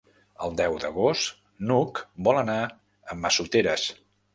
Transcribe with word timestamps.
El 0.45 0.55
deu 0.61 0.77
d'agost 0.83 1.29
n'Hug 1.67 2.03
vol 2.31 2.43
anar 2.47 2.59
a 3.15 3.23
Massoteres. 3.25 3.91